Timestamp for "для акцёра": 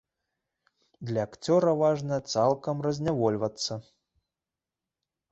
1.09-1.73